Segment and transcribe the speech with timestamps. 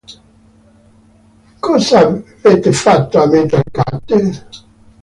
[1.59, 4.45] Cosa avete fatto a Metal Carter?